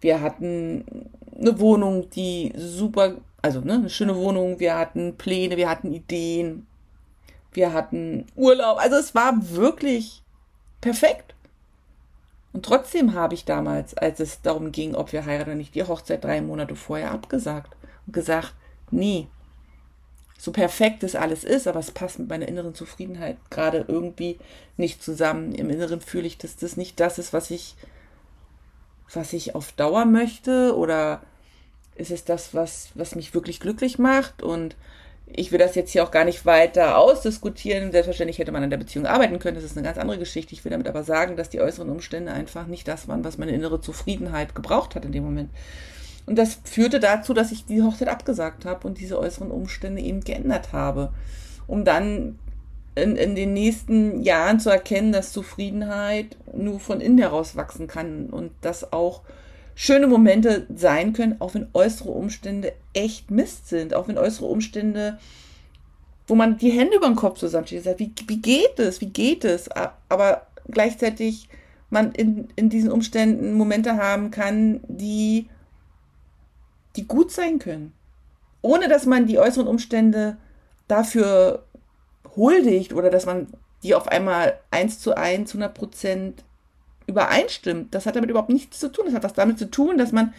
Wir 0.00 0.20
hatten 0.20 1.10
eine 1.36 1.58
Wohnung, 1.58 2.08
die 2.10 2.52
super 2.56 3.16
also 3.46 3.60
ne, 3.60 3.74
eine 3.74 3.90
schöne 3.90 4.16
Wohnung, 4.16 4.58
wir 4.58 4.76
hatten 4.76 5.16
Pläne, 5.16 5.56
wir 5.56 5.70
hatten 5.70 5.92
Ideen, 5.92 6.66
wir 7.52 7.72
hatten 7.72 8.26
Urlaub. 8.34 8.78
Also 8.78 8.96
es 8.96 9.14
war 9.14 9.34
wirklich 9.50 10.22
perfekt. 10.80 11.34
Und 12.52 12.64
trotzdem 12.64 13.14
habe 13.14 13.34
ich 13.34 13.44
damals, 13.44 13.96
als 13.96 14.18
es 14.18 14.42
darum 14.42 14.72
ging, 14.72 14.96
ob 14.96 15.12
wir 15.12 15.26
heiraten 15.26 15.50
oder 15.50 15.58
nicht, 15.58 15.76
die 15.76 15.84
Hochzeit 15.84 16.24
drei 16.24 16.40
Monate 16.40 16.74
vorher 16.74 17.12
abgesagt 17.12 17.76
und 18.06 18.14
gesagt, 18.14 18.52
nee, 18.90 19.28
so 20.36 20.50
perfekt 20.50 21.04
es 21.04 21.14
alles 21.14 21.44
ist, 21.44 21.68
aber 21.68 21.78
es 21.78 21.92
passt 21.92 22.18
mit 22.18 22.28
meiner 22.28 22.48
inneren 22.48 22.74
Zufriedenheit 22.74 23.36
gerade 23.48 23.84
irgendwie 23.86 24.38
nicht 24.76 25.04
zusammen. 25.04 25.54
Im 25.54 25.70
Inneren 25.70 26.00
fühle 26.00 26.26
ich, 26.26 26.36
dass 26.36 26.56
das 26.56 26.76
nicht 26.76 26.98
das 26.98 27.18
ist, 27.18 27.32
was 27.32 27.52
ich, 27.52 27.76
was 29.12 29.32
ich 29.32 29.54
auf 29.54 29.70
Dauer 29.70 30.04
möchte 30.04 30.76
oder 30.76 31.22
ist 31.96 32.10
es 32.10 32.24
das, 32.24 32.54
was, 32.54 32.90
was 32.94 33.14
mich 33.14 33.34
wirklich 33.34 33.60
glücklich 33.60 33.98
macht 33.98 34.42
und 34.42 34.76
ich 35.26 35.50
will 35.50 35.58
das 35.58 35.74
jetzt 35.74 35.90
hier 35.90 36.04
auch 36.04 36.12
gar 36.12 36.24
nicht 36.24 36.46
weiter 36.46 36.98
ausdiskutieren. 36.98 37.90
Selbstverständlich 37.90 38.38
hätte 38.38 38.52
man 38.52 38.62
an 38.62 38.70
der 38.70 38.76
Beziehung 38.76 39.06
arbeiten 39.06 39.40
können. 39.40 39.56
Das 39.56 39.64
ist 39.64 39.76
eine 39.76 39.84
ganz 39.84 39.98
andere 39.98 40.18
Geschichte. 40.18 40.54
Ich 40.54 40.64
will 40.64 40.70
damit 40.70 40.86
aber 40.86 41.02
sagen, 41.02 41.36
dass 41.36 41.50
die 41.50 41.60
äußeren 41.60 41.90
Umstände 41.90 42.32
einfach 42.32 42.68
nicht 42.68 42.86
das 42.86 43.08
waren, 43.08 43.24
was 43.24 43.36
meine 43.36 43.50
innere 43.50 43.80
Zufriedenheit 43.80 44.54
gebraucht 44.54 44.94
hat 44.94 45.04
in 45.04 45.10
dem 45.10 45.24
Moment. 45.24 45.50
Und 46.26 46.36
das 46.36 46.60
führte 46.64 47.00
dazu, 47.00 47.34
dass 47.34 47.50
ich 47.50 47.66
die 47.66 47.82
Hochzeit 47.82 48.08
abgesagt 48.08 48.64
habe 48.64 48.86
und 48.86 48.98
diese 48.98 49.18
äußeren 49.18 49.50
Umstände 49.50 50.00
eben 50.00 50.20
geändert 50.20 50.72
habe. 50.72 51.12
Um 51.66 51.84
dann 51.84 52.38
in, 52.94 53.16
in 53.16 53.34
den 53.34 53.52
nächsten 53.52 54.22
Jahren 54.22 54.60
zu 54.60 54.70
erkennen, 54.70 55.12
dass 55.12 55.32
Zufriedenheit 55.32 56.36
nur 56.52 56.78
von 56.78 57.00
innen 57.00 57.18
heraus 57.18 57.56
wachsen 57.56 57.88
kann 57.88 58.30
und 58.30 58.52
dass 58.60 58.92
auch 58.92 59.22
schöne 59.76 60.06
Momente 60.06 60.66
sein 60.74 61.12
können, 61.12 61.36
auch 61.38 61.54
wenn 61.54 61.68
äußere 61.74 62.08
Umstände 62.08 62.72
echt 62.94 63.30
Mist 63.30 63.68
sind, 63.68 63.94
auch 63.94 64.08
wenn 64.08 64.16
äußere 64.16 64.46
Umstände, 64.46 65.18
wo 66.26 66.34
man 66.34 66.56
die 66.56 66.70
Hände 66.70 66.96
über 66.96 67.06
den 67.06 67.14
Kopf 67.14 67.38
zusammensteht, 67.38 67.84
sagt, 67.84 68.00
wie, 68.00 68.10
wie 68.26 68.40
geht 68.40 68.80
es, 68.80 69.02
wie 69.02 69.10
geht 69.10 69.44
es, 69.44 69.68
aber 70.08 70.46
gleichzeitig 70.66 71.50
man 71.90 72.12
in, 72.12 72.48
in 72.56 72.70
diesen 72.70 72.90
Umständen 72.90 73.52
Momente 73.52 73.98
haben 73.98 74.30
kann, 74.30 74.80
die, 74.88 75.46
die 76.96 77.06
gut 77.06 77.30
sein 77.30 77.58
können. 77.58 77.92
Ohne 78.62 78.88
dass 78.88 79.04
man 79.04 79.26
die 79.26 79.38
äußeren 79.38 79.68
Umstände 79.68 80.38
dafür 80.88 81.66
huldigt 82.34 82.94
oder 82.94 83.10
dass 83.10 83.26
man 83.26 83.48
die 83.82 83.94
auf 83.94 84.08
einmal 84.08 84.58
eins 84.70 85.00
zu 85.00 85.14
eins, 85.14 85.50
100 85.50 85.74
Prozent 85.74 86.44
übereinstimmt. 87.06 87.94
Das 87.94 88.06
hat 88.06 88.16
damit 88.16 88.30
überhaupt 88.30 88.50
nichts 88.50 88.80
zu 88.80 88.90
tun. 88.90 89.06
Das 89.06 89.14
hat 89.14 89.24
was 89.24 89.32
damit 89.34 89.58
zu 89.58 89.70
tun, 89.70 89.98
dass 89.98 90.12
man 90.12 90.34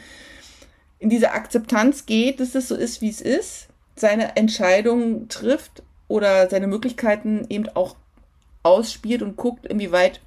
in 0.99 1.09
diese 1.09 1.31
Akzeptanz 1.31 2.05
geht, 2.05 2.39
dass 2.39 2.55
es 2.55 2.67
so 2.67 2.75
ist, 2.75 3.01
wie 3.01 3.09
es 3.09 3.21
ist, 3.21 3.67
seine 3.95 4.35
Entscheidungen 4.35 5.29
trifft 5.29 5.83
oder 6.07 6.49
seine 6.49 6.67
Möglichkeiten 6.67 7.45
eben 7.49 7.69
auch 7.69 7.95
ausspielt 8.63 9.21
und 9.21 9.37
guckt, 9.37 9.65
inwieweit 9.65 10.21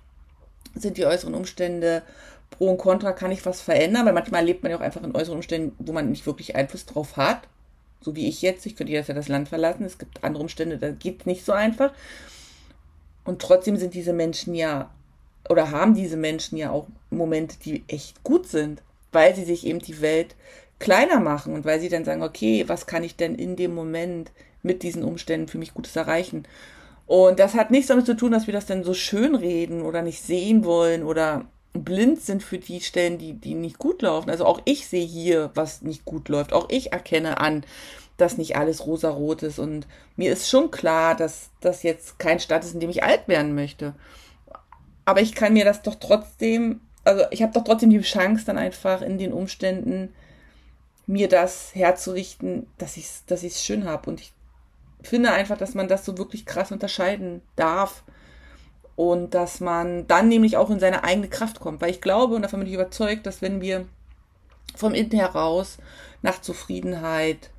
sind 0.74 0.96
die 0.96 1.06
äußeren 1.06 1.34
Umstände 1.34 2.02
pro 2.50 2.70
und 2.70 2.78
contra, 2.78 3.12
kann 3.12 3.30
ich 3.30 3.44
was 3.46 3.60
verändern, 3.60 4.06
weil 4.06 4.12
manchmal 4.12 4.44
lebt 4.44 4.62
man 4.62 4.70
ja 4.70 4.78
auch 4.78 4.82
einfach 4.82 5.02
in 5.02 5.14
äußeren 5.14 5.36
Umständen, 5.36 5.74
wo 5.78 5.92
man 5.92 6.10
nicht 6.10 6.26
wirklich 6.26 6.56
Einfluss 6.56 6.86
drauf 6.86 7.16
hat. 7.16 7.42
So 8.00 8.16
wie 8.16 8.28
ich 8.28 8.40
jetzt, 8.42 8.64
ich 8.66 8.76
könnte 8.76 8.92
jetzt 8.92 9.08
ja 9.08 9.14
das 9.14 9.28
Land 9.28 9.48
verlassen, 9.48 9.84
es 9.84 9.98
gibt 9.98 10.24
andere 10.24 10.42
Umstände, 10.42 10.78
da 10.78 10.90
geht 10.90 11.20
es 11.20 11.26
nicht 11.26 11.44
so 11.44 11.52
einfach. 11.52 11.92
Und 13.24 13.42
trotzdem 13.42 13.76
sind 13.76 13.94
diese 13.94 14.12
Menschen 14.12 14.54
ja 14.54 14.90
oder 15.50 15.72
haben 15.72 15.94
diese 15.94 16.16
Menschen 16.16 16.56
ja 16.56 16.70
auch 16.70 16.86
Momente, 17.10 17.56
die 17.58 17.82
echt 17.88 18.22
gut 18.22 18.46
sind, 18.46 18.82
weil 19.10 19.34
sie 19.34 19.44
sich 19.44 19.66
eben 19.66 19.80
die 19.80 20.00
Welt 20.00 20.36
kleiner 20.78 21.18
machen 21.18 21.54
und 21.54 21.64
weil 21.64 21.80
sie 21.80 21.88
dann 21.88 22.04
sagen, 22.04 22.22
okay, 22.22 22.64
was 22.68 22.86
kann 22.86 23.02
ich 23.02 23.16
denn 23.16 23.34
in 23.34 23.56
dem 23.56 23.74
Moment 23.74 24.30
mit 24.62 24.84
diesen 24.84 25.02
Umständen 25.02 25.48
für 25.48 25.58
mich 25.58 25.74
Gutes 25.74 25.96
erreichen? 25.96 26.44
Und 27.06 27.40
das 27.40 27.54
hat 27.54 27.72
nichts 27.72 27.88
damit 27.88 28.06
zu 28.06 28.16
tun, 28.16 28.30
dass 28.30 28.46
wir 28.46 28.54
das 28.54 28.66
dann 28.66 28.84
so 28.84 28.94
schön 28.94 29.34
reden 29.34 29.82
oder 29.82 30.02
nicht 30.02 30.22
sehen 30.22 30.64
wollen 30.64 31.02
oder 31.02 31.46
blind 31.72 32.20
sind 32.20 32.44
für 32.44 32.58
die 32.58 32.80
Stellen, 32.80 33.18
die, 33.18 33.32
die 33.32 33.54
nicht 33.54 33.78
gut 33.78 34.02
laufen. 34.02 34.30
Also 34.30 34.44
auch 34.44 34.60
ich 34.64 34.86
sehe 34.86 35.04
hier, 35.04 35.50
was 35.54 35.82
nicht 35.82 36.04
gut 36.04 36.28
läuft. 36.28 36.52
Auch 36.52 36.68
ich 36.70 36.92
erkenne 36.92 37.40
an, 37.40 37.64
dass 38.16 38.38
nicht 38.38 38.54
alles 38.54 38.86
rosarot 38.86 39.42
ist. 39.42 39.58
Und 39.58 39.88
mir 40.14 40.32
ist 40.32 40.48
schon 40.48 40.70
klar, 40.70 41.16
dass 41.16 41.50
das 41.60 41.82
jetzt 41.82 42.20
kein 42.20 42.38
Stadt 42.38 42.64
ist, 42.64 42.74
in 42.74 42.80
dem 42.80 42.90
ich 42.90 43.02
alt 43.02 43.26
werden 43.26 43.56
möchte 43.56 43.94
aber 45.04 45.20
ich 45.20 45.34
kann 45.34 45.52
mir 45.52 45.64
das 45.64 45.82
doch 45.82 45.96
trotzdem, 45.96 46.80
also 47.04 47.24
ich 47.30 47.42
habe 47.42 47.52
doch 47.52 47.64
trotzdem 47.64 47.90
die 47.90 48.00
Chance 48.00 48.44
dann 48.44 48.58
einfach 48.58 49.02
in 49.02 49.18
den 49.18 49.32
Umständen 49.32 50.14
mir 51.06 51.28
das 51.28 51.74
herzurichten, 51.74 52.66
dass 52.78 52.96
ich 52.96 53.04
es 53.04 53.24
dass 53.26 53.42
ich's 53.42 53.64
schön 53.64 53.84
habe. 53.84 54.08
Und 54.08 54.20
ich 54.20 54.32
finde 55.02 55.32
einfach, 55.32 55.58
dass 55.58 55.74
man 55.74 55.88
das 55.88 56.04
so 56.04 56.16
wirklich 56.18 56.46
krass 56.46 56.72
unterscheiden 56.72 57.42
darf. 57.56 58.04
Und 58.96 59.34
dass 59.34 59.60
man 59.60 60.06
dann 60.08 60.28
nämlich 60.28 60.58
auch 60.58 60.68
in 60.68 60.78
seine 60.78 61.04
eigene 61.04 61.28
Kraft 61.28 61.58
kommt. 61.58 61.80
Weil 61.80 61.90
ich 61.90 62.00
glaube 62.00 62.34
und 62.34 62.42
davon 62.42 62.60
bin 62.60 62.68
ich 62.68 62.74
überzeugt, 62.74 63.26
dass 63.26 63.40
wenn 63.40 63.60
wir 63.60 63.86
vom 64.76 64.94
Innen 64.94 65.12
heraus 65.12 65.78
nach 66.22 66.40
Zufriedenheit, 66.40 67.50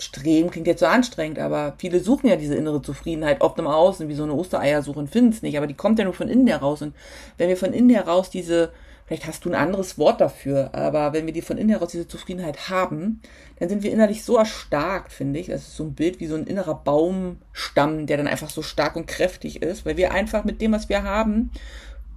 Streben 0.00 0.50
klingt 0.50 0.68
jetzt 0.68 0.80
so 0.80 0.86
anstrengend, 0.86 1.38
aber 1.40 1.74
viele 1.78 2.00
suchen 2.00 2.28
ja 2.28 2.36
diese 2.36 2.54
innere 2.54 2.80
Zufriedenheit 2.80 3.40
oft 3.40 3.58
im 3.58 3.66
Außen, 3.66 4.08
wie 4.08 4.14
so 4.14 4.22
eine 4.22 4.34
Ostereiersuche 4.34 4.98
und 4.98 5.10
finden 5.10 5.30
es 5.30 5.42
nicht, 5.42 5.56
aber 5.56 5.66
die 5.66 5.74
kommt 5.74 5.98
ja 5.98 6.04
nur 6.04 6.14
von 6.14 6.28
innen 6.28 6.46
heraus. 6.46 6.82
Und 6.82 6.94
wenn 7.36 7.48
wir 7.48 7.56
von 7.56 7.72
innen 7.72 7.90
heraus 7.90 8.30
diese, 8.30 8.70
vielleicht 9.06 9.26
hast 9.26 9.44
du 9.44 9.48
ein 9.48 9.56
anderes 9.56 9.98
Wort 9.98 10.20
dafür, 10.20 10.72
aber 10.72 11.12
wenn 11.12 11.26
wir 11.26 11.32
die 11.32 11.42
von 11.42 11.58
innen 11.58 11.70
heraus 11.70 11.90
diese 11.90 12.06
Zufriedenheit 12.06 12.70
haben, 12.70 13.20
dann 13.58 13.68
sind 13.68 13.82
wir 13.82 13.90
innerlich 13.90 14.22
so 14.22 14.36
erstarkt, 14.36 15.12
finde 15.12 15.40
ich. 15.40 15.48
Das 15.48 15.62
ist 15.62 15.76
so 15.76 15.84
ein 15.84 15.94
Bild 15.94 16.20
wie 16.20 16.28
so 16.28 16.36
ein 16.36 16.46
innerer 16.46 16.76
Baumstamm, 16.76 18.06
der 18.06 18.18
dann 18.18 18.28
einfach 18.28 18.50
so 18.50 18.62
stark 18.62 18.94
und 18.94 19.08
kräftig 19.08 19.62
ist, 19.62 19.84
weil 19.84 19.96
wir 19.96 20.12
einfach 20.12 20.44
mit 20.44 20.60
dem, 20.60 20.70
was 20.70 20.88
wir 20.88 21.02
haben, 21.02 21.50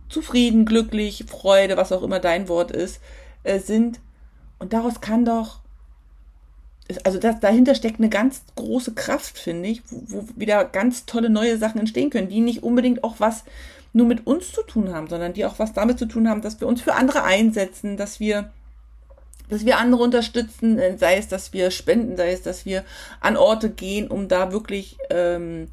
zufrieden, 0.07 0.65
glücklich, 0.65 1.25
Freude, 1.27 1.77
was 1.77 1.91
auch 1.91 2.03
immer 2.03 2.19
dein 2.19 2.47
Wort 2.47 2.69
ist, 2.69 3.01
äh, 3.43 3.57
sind. 3.57 3.99
Und 4.59 4.73
daraus 4.73 5.01
kann 5.01 5.25
doch, 5.25 5.60
also 7.05 7.19
das, 7.19 7.39
dahinter 7.39 7.75
steckt 7.75 7.99
eine 7.99 8.09
ganz 8.09 8.41
große 8.55 8.93
Kraft, 8.93 9.37
finde 9.37 9.69
ich, 9.69 9.81
wo, 9.89 10.23
wo 10.23 10.27
wieder 10.35 10.65
ganz 10.65 11.05
tolle 11.05 11.29
neue 11.29 11.57
Sachen 11.57 11.79
entstehen 11.79 12.09
können, 12.09 12.29
die 12.29 12.39
nicht 12.39 12.63
unbedingt 12.63 13.03
auch 13.03 13.15
was 13.19 13.43
nur 13.93 14.07
mit 14.07 14.25
uns 14.25 14.51
zu 14.51 14.63
tun 14.63 14.93
haben, 14.93 15.07
sondern 15.07 15.33
die 15.33 15.45
auch 15.45 15.59
was 15.59 15.73
damit 15.73 15.99
zu 15.99 16.05
tun 16.05 16.29
haben, 16.29 16.41
dass 16.41 16.59
wir 16.59 16.67
uns 16.67 16.81
für 16.81 16.93
andere 16.93 17.23
einsetzen, 17.23 17.97
dass 17.97 18.19
wir 18.19 18.51
dass 19.49 19.65
wir 19.65 19.79
andere 19.79 20.01
unterstützen, 20.01 20.79
äh, 20.79 20.97
sei 20.97 21.17
es, 21.17 21.27
dass 21.27 21.51
wir 21.51 21.71
spenden, 21.71 22.15
sei 22.15 22.31
es, 22.31 22.41
dass 22.41 22.65
wir 22.65 22.85
an 23.19 23.35
Orte 23.35 23.69
gehen, 23.69 24.07
um 24.07 24.29
da 24.29 24.53
wirklich 24.53 24.97
ähm, 25.09 25.67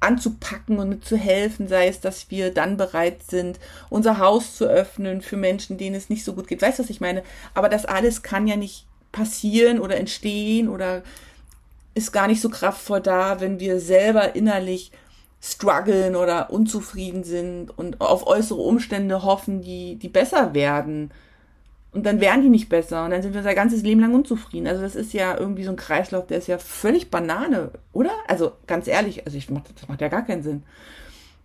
anzupacken 0.00 0.78
und 0.78 0.90
mitzuhelfen, 0.90 1.66
sei 1.66 1.88
es, 1.88 2.00
dass 2.00 2.30
wir 2.30 2.52
dann 2.52 2.76
bereit 2.76 3.22
sind, 3.22 3.58
unser 3.88 4.18
Haus 4.18 4.56
zu 4.56 4.66
öffnen 4.66 5.22
für 5.22 5.38
Menschen, 5.38 5.78
denen 5.78 5.96
es 5.96 6.10
nicht 6.10 6.24
so 6.24 6.34
gut 6.34 6.46
geht. 6.46 6.60
Weißt 6.60 6.78
du, 6.78 6.82
was 6.82 6.90
ich 6.90 7.00
meine? 7.00 7.22
Aber 7.54 7.70
das 7.70 7.86
alles 7.86 8.22
kann 8.22 8.46
ja 8.46 8.56
nicht 8.56 8.86
passieren 9.12 9.78
oder 9.78 9.96
entstehen 9.96 10.68
oder 10.68 11.02
ist 11.94 12.12
gar 12.12 12.26
nicht 12.26 12.40
so 12.40 12.48
kraftvoll 12.48 13.00
da, 13.00 13.40
wenn 13.40 13.60
wir 13.60 13.78
selber 13.78 14.34
innerlich 14.34 14.90
strugglen 15.42 16.16
oder 16.16 16.50
unzufrieden 16.50 17.24
sind 17.24 17.76
und 17.76 18.00
auf 18.00 18.26
äußere 18.26 18.60
Umstände 18.60 19.22
hoffen, 19.24 19.60
die, 19.60 19.96
die 19.96 20.08
besser 20.08 20.54
werden 20.54 21.10
und 21.92 22.06
dann 22.06 22.20
wären 22.20 22.40
die 22.40 22.48
nicht 22.48 22.70
besser 22.70 23.04
und 23.04 23.10
dann 23.10 23.22
sind 23.22 23.34
wir 23.34 23.40
unser 23.40 23.54
ganzes 23.54 23.82
Leben 23.82 24.00
lang 24.00 24.14
unzufrieden. 24.14 24.66
Also 24.66 24.80
das 24.80 24.94
ist 24.94 25.12
ja 25.12 25.36
irgendwie 25.36 25.64
so 25.64 25.70
ein 25.70 25.76
Kreislauf, 25.76 26.26
der 26.26 26.38
ist 26.38 26.46
ja 26.48 26.58
völlig 26.58 27.10
Banane, 27.10 27.70
oder? 27.92 28.12
Also 28.26 28.52
ganz 28.66 28.86
ehrlich, 28.86 29.26
also 29.26 29.36
ich 29.36 29.50
mach, 29.50 29.60
das 29.78 29.88
macht 29.88 30.00
ja 30.00 30.08
gar 30.08 30.24
keinen 30.24 30.42
Sinn. 30.42 30.62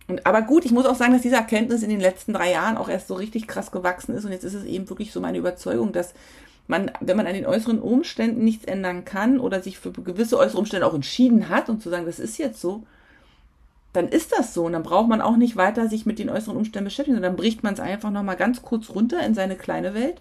Und, 0.06 0.24
aber 0.24 0.40
gut, 0.40 0.64
ich 0.64 0.72
muss 0.72 0.86
auch 0.86 0.94
sagen, 0.94 1.12
dass 1.12 1.20
diese 1.20 1.36
Erkenntnis 1.36 1.82
in 1.82 1.90
den 1.90 2.00
letzten 2.00 2.32
drei 2.32 2.50
Jahren 2.50 2.78
auch 2.78 2.88
erst 2.88 3.08
so 3.08 3.14
richtig 3.14 3.46
krass 3.46 3.70
gewachsen 3.70 4.14
ist 4.14 4.24
und 4.24 4.32
jetzt 4.32 4.44
ist 4.44 4.54
es 4.54 4.64
eben 4.64 4.88
wirklich 4.88 5.12
so 5.12 5.20
meine 5.20 5.36
Überzeugung, 5.36 5.92
dass 5.92 6.14
man, 6.68 6.90
wenn 7.00 7.16
man 7.16 7.26
an 7.26 7.34
den 7.34 7.46
äußeren 7.46 7.80
Umständen 7.80 8.44
nichts 8.44 8.66
ändern 8.66 9.04
kann 9.04 9.40
oder 9.40 9.62
sich 9.62 9.78
für 9.78 9.90
gewisse 9.90 10.38
äußere 10.38 10.58
Umstände 10.58 10.86
auch 10.86 10.94
entschieden 10.94 11.48
hat 11.48 11.68
und 11.68 11.82
zu 11.82 11.88
sagen, 11.88 12.06
das 12.06 12.20
ist 12.20 12.38
jetzt 12.38 12.60
so, 12.60 12.84
dann 13.94 14.08
ist 14.08 14.32
das 14.32 14.52
so 14.52 14.66
und 14.66 14.74
dann 14.74 14.82
braucht 14.82 15.08
man 15.08 15.22
auch 15.22 15.36
nicht 15.36 15.56
weiter 15.56 15.88
sich 15.88 16.04
mit 16.04 16.18
den 16.18 16.28
äußeren 16.28 16.56
Umständen 16.56 16.84
beschäftigen, 16.84 17.16
sondern 17.16 17.32
dann 17.32 17.42
bricht 17.42 17.62
man 17.62 17.72
es 17.72 17.80
einfach 17.80 18.10
nochmal 18.10 18.36
ganz 18.36 18.60
kurz 18.60 18.90
runter 18.90 19.24
in 19.24 19.34
seine 19.34 19.56
kleine 19.56 19.94
Welt 19.94 20.20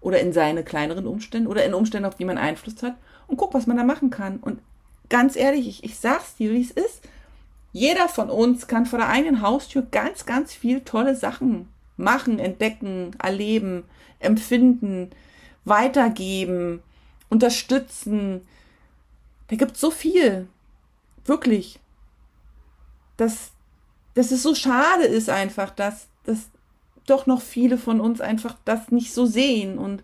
oder 0.00 0.20
in 0.20 0.32
seine 0.32 0.62
kleineren 0.62 1.06
Umstände 1.06 1.50
oder 1.50 1.64
in 1.64 1.74
Umstände, 1.74 2.08
auf 2.08 2.14
die 2.14 2.24
man 2.24 2.38
Einfluss 2.38 2.80
hat 2.82 2.94
und 3.26 3.36
guck, 3.36 3.52
was 3.52 3.66
man 3.66 3.76
da 3.76 3.82
machen 3.82 4.10
kann. 4.10 4.36
Und 4.36 4.60
ganz 5.08 5.34
ehrlich, 5.34 5.66
ich, 5.66 5.82
ich 5.82 5.98
sag's 5.98 6.36
dir, 6.36 6.52
wie 6.52 6.62
es 6.62 6.70
ist. 6.70 7.02
Jeder 7.72 8.08
von 8.08 8.30
uns 8.30 8.68
kann 8.68 8.86
vor 8.86 9.00
der 9.00 9.08
eigenen 9.08 9.42
Haustür 9.42 9.82
ganz, 9.90 10.26
ganz 10.26 10.52
viel 10.54 10.82
tolle 10.82 11.16
Sachen 11.16 11.68
machen, 11.96 12.38
entdecken, 12.38 13.16
erleben, 13.20 13.84
empfinden, 14.20 15.10
weitergeben, 15.64 16.82
unterstützen. 17.28 18.46
Da 19.48 19.56
gibt's 19.56 19.80
so 19.80 19.90
viel. 19.90 20.48
Wirklich. 21.24 21.78
Dass, 23.16 23.52
dass 24.14 24.30
es 24.30 24.42
so 24.42 24.54
schade 24.54 25.04
ist 25.04 25.30
einfach, 25.30 25.70
dass, 25.70 26.08
dass 26.24 26.48
doch 27.06 27.26
noch 27.26 27.40
viele 27.40 27.78
von 27.78 28.00
uns 28.00 28.20
einfach 28.20 28.56
das 28.64 28.90
nicht 28.90 29.12
so 29.12 29.26
sehen 29.26 29.78
und 29.78 30.02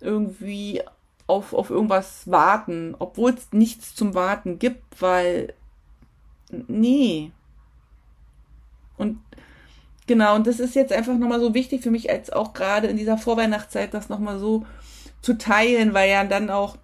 irgendwie 0.00 0.82
auf, 1.26 1.52
auf 1.52 1.70
irgendwas 1.70 2.30
warten, 2.30 2.94
obwohl 2.98 3.34
es 3.34 3.52
nichts 3.52 3.94
zum 3.94 4.14
Warten 4.14 4.58
gibt, 4.58 5.00
weil 5.00 5.54
nee. 6.50 7.30
Und 8.96 9.20
genau, 10.08 10.34
und 10.34 10.48
das 10.48 10.58
ist 10.58 10.74
jetzt 10.74 10.92
einfach 10.92 11.16
nochmal 11.16 11.38
so 11.38 11.54
wichtig 11.54 11.82
für 11.82 11.92
mich, 11.92 12.10
als 12.10 12.30
auch 12.30 12.52
gerade 12.52 12.88
in 12.88 12.96
dieser 12.96 13.16
Vorweihnachtszeit 13.16 13.94
das 13.94 14.08
nochmal 14.08 14.40
so 14.40 14.66
zu 15.22 15.38
teilen, 15.38 15.94
weil 15.94 16.10
ja 16.10 16.24
dann 16.24 16.50
auch 16.50 16.76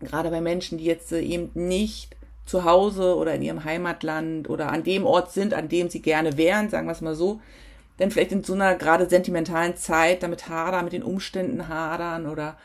gerade 0.00 0.30
bei 0.30 0.40
Menschen, 0.40 0.78
die 0.78 0.84
jetzt 0.84 1.12
eben 1.12 1.50
nicht 1.54 2.16
zu 2.46 2.64
Hause 2.64 3.16
oder 3.16 3.34
in 3.34 3.42
ihrem 3.42 3.64
Heimatland 3.64 4.48
oder 4.48 4.70
an 4.70 4.84
dem 4.84 5.04
Ort 5.04 5.32
sind, 5.32 5.54
an 5.54 5.68
dem 5.68 5.88
sie 5.88 6.00
gerne 6.00 6.36
wären, 6.36 6.70
sagen 6.70 6.86
wir 6.86 6.92
es 6.92 7.00
mal 7.00 7.14
so, 7.14 7.40
denn 7.98 8.10
vielleicht 8.10 8.32
in 8.32 8.44
so 8.44 8.54
einer 8.54 8.74
gerade 8.74 9.08
sentimentalen 9.08 9.76
Zeit 9.76 10.22
damit 10.22 10.48
hadern, 10.48 10.84
mit 10.84 10.92
den 10.92 11.02
Umständen 11.02 11.68
hadern 11.68 12.26
oder 12.26 12.56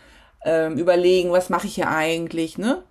ähm, 0.43 0.77
überlegen, 0.77 1.31
was 1.31 1.49
mache 1.49 1.67
ich 1.67 1.75
hier 1.75 1.89
eigentlich, 1.89 2.57
ne? 2.57 2.83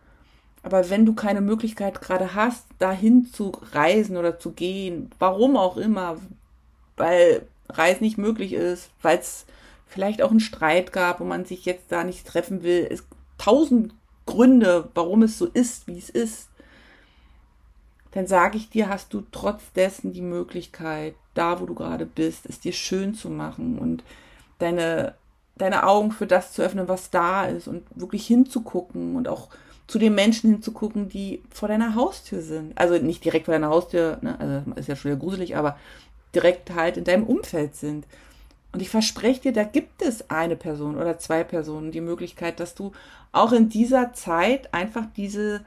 Aber 0.62 0.90
wenn 0.90 1.06
du 1.06 1.14
keine 1.14 1.40
Möglichkeit 1.40 2.00
gerade 2.00 2.34
hast, 2.34 2.66
dahin 2.78 3.26
zu 3.32 3.52
reisen 3.72 4.16
oder 4.16 4.38
zu 4.38 4.52
gehen, 4.52 5.10
warum 5.18 5.56
auch 5.56 5.76
immer, 5.76 6.16
weil 6.98 7.46
Reisen 7.68 8.04
nicht 8.04 8.18
möglich 8.18 8.52
ist, 8.52 8.90
weil 9.02 9.18
es 9.18 9.46
vielleicht 9.86 10.22
auch 10.22 10.30
einen 10.30 10.40
Streit 10.40 10.92
gab 10.92 11.20
und 11.20 11.28
man 11.28 11.44
sich 11.44 11.64
jetzt 11.64 11.90
da 11.90 12.04
nicht 12.04 12.26
treffen 12.26 12.62
will, 12.62 12.86
es 12.90 13.04
tausend 13.38 13.94
Gründe, 14.26 14.90
warum 14.94 15.22
es 15.22 15.38
so 15.38 15.46
ist, 15.46 15.86
wie 15.86 15.98
es 15.98 16.10
ist, 16.10 16.48
dann 18.12 18.26
sage 18.26 18.58
ich 18.58 18.68
dir, 18.68 18.88
hast 18.88 19.12
du 19.14 19.22
trotz 19.32 19.72
dessen 19.72 20.12
die 20.12 20.22
Möglichkeit, 20.22 21.14
da 21.34 21.60
wo 21.60 21.66
du 21.66 21.74
gerade 21.74 22.06
bist, 22.06 22.46
es 22.46 22.60
dir 22.60 22.72
schön 22.72 23.14
zu 23.14 23.30
machen 23.30 23.78
und 23.78 24.02
deine, 24.58 25.14
deine 25.56 25.86
Augen 25.86 26.10
für 26.10 26.26
das 26.26 26.52
zu 26.52 26.62
öffnen, 26.62 26.88
was 26.88 27.10
da 27.10 27.44
ist 27.46 27.68
und 27.68 27.84
wirklich 27.94 28.26
hinzugucken 28.26 29.16
und 29.16 29.28
auch 29.28 29.48
zu 29.86 29.98
den 29.98 30.14
Menschen 30.14 30.50
hinzugucken, 30.50 31.08
die 31.08 31.42
vor 31.50 31.68
deiner 31.68 31.94
Haustür 31.94 32.42
sind. 32.42 32.76
Also 32.76 32.98
nicht 32.98 33.24
direkt 33.24 33.46
vor 33.46 33.54
deiner 33.54 33.70
Haustür, 33.70 34.18
ne? 34.20 34.38
also 34.38 34.72
ist 34.76 34.88
ja 34.88 34.96
schon 34.96 35.12
wieder 35.12 35.20
gruselig, 35.20 35.56
aber 35.56 35.78
direkt 36.34 36.74
halt 36.74 36.96
in 36.96 37.04
deinem 37.04 37.24
Umfeld 37.24 37.74
sind. 37.76 38.06
Und 38.72 38.82
ich 38.82 38.90
verspreche 38.90 39.40
dir, 39.40 39.52
da 39.52 39.64
gibt 39.64 40.02
es 40.02 40.30
eine 40.30 40.56
Person 40.56 40.96
oder 40.96 41.18
zwei 41.18 41.42
Personen 41.42 41.90
die 41.90 42.02
Möglichkeit, 42.02 42.60
dass 42.60 42.74
du 42.74 42.92
auch 43.32 43.52
in 43.52 43.68
dieser 43.68 44.12
Zeit 44.12 44.72
einfach 44.74 45.06
diese 45.16 45.64